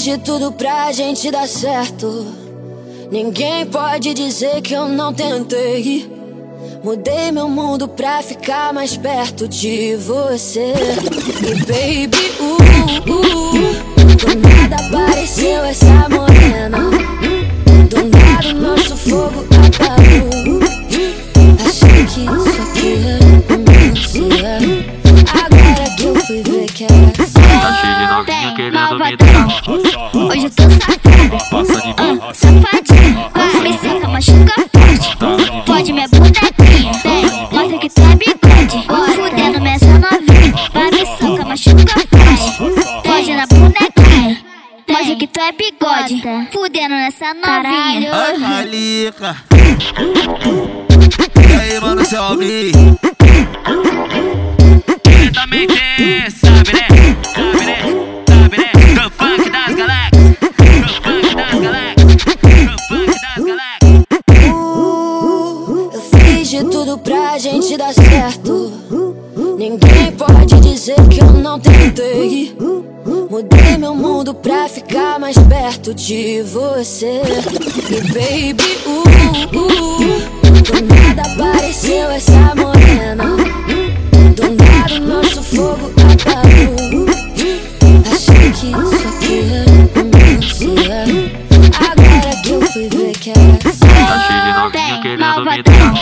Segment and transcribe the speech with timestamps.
[0.00, 2.26] fiz de tudo pra gente dar certo.
[3.10, 6.10] Ninguém pode dizer que eu não tentei.
[6.82, 10.72] Mudei meu mundo pra ficar mais perto de você.
[11.42, 12.56] E baby, uh,
[13.12, 13.40] uh,
[14.24, 14.59] do
[27.12, 29.46] Tá cheio de novinha querendo me dar.
[30.14, 31.10] Hoje eu tô safada,
[31.98, 33.30] ah, safadinha.
[33.34, 35.16] Vai me seca, machuca forte.
[35.66, 38.86] Pode minha bonequinha, vem, mostra que tu é bigode.
[39.14, 40.54] Fudendo essa novinha.
[40.72, 42.50] Vai me seca, machuca forte.
[43.08, 44.38] Pode na bonequinha.
[44.88, 46.22] Mostra que tu é bigode.
[46.52, 48.12] Fudendo nessa novinha.
[48.12, 49.36] Ai, Calica.
[51.48, 52.40] E aí, mano, seu?
[52.42, 52.72] Ele
[55.32, 56.86] também tem, sabe né?
[69.60, 72.56] Ninguém pode dizer que eu não tentei.
[73.30, 77.20] Mudei meu mundo pra ficar mais perto de você.
[77.90, 79.00] E baby, uh,
[79.58, 79.82] uh,
[80.62, 83.36] do nada apareceu essa morena.
[84.34, 87.06] Do nada o nosso fogo apagou.
[88.10, 90.68] Achei que isso aqui era romance.
[91.76, 93.60] Agora que eu fui ver que era
[95.02, 95.94] querendo me dar.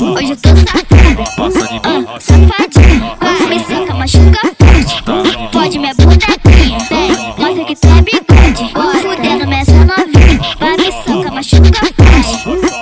[0.00, 0.90] Hoje eu tô safada,
[1.36, 2.69] Passa de
[6.00, 8.72] bonequinha, vem, mostra que tu é bigode.
[9.00, 12.26] Fudendo nessa novinha, vai me soca, machuca, faz.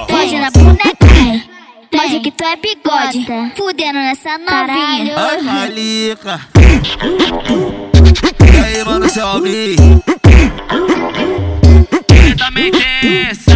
[0.09, 1.45] Foge na bonequinha,
[1.93, 3.27] mostra que tu é bigode.
[3.57, 5.15] Fudendo nessa novinha.
[5.17, 6.41] Ai, malica.
[8.53, 9.51] E aí, mano, seu é Almi?
[9.51, 9.77] Ele
[12.37, 13.48] também desce.